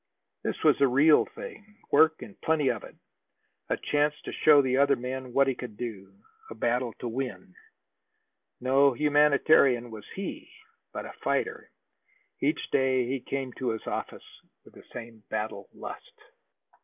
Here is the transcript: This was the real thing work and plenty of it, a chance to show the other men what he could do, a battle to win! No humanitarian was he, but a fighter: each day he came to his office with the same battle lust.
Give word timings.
This 0.41 0.63
was 0.63 0.75
the 0.79 0.87
real 0.87 1.25
thing 1.25 1.75
work 1.91 2.23
and 2.23 2.35
plenty 2.41 2.69
of 2.69 2.83
it, 2.83 2.95
a 3.69 3.77
chance 3.77 4.19
to 4.23 4.31
show 4.33 4.59
the 4.59 4.77
other 4.77 4.95
men 4.95 5.31
what 5.31 5.45
he 5.45 5.53
could 5.53 5.77
do, 5.77 6.11
a 6.49 6.55
battle 6.55 6.91
to 6.93 7.07
win! 7.07 7.53
No 8.59 8.93
humanitarian 8.93 9.91
was 9.91 10.07
he, 10.15 10.51
but 10.91 11.05
a 11.05 11.13
fighter: 11.23 11.69
each 12.41 12.71
day 12.71 13.05
he 13.07 13.19
came 13.19 13.53
to 13.59 13.69
his 13.69 13.85
office 13.85 14.25
with 14.65 14.73
the 14.73 14.81
same 14.91 15.21
battle 15.29 15.69
lust. 15.71 16.19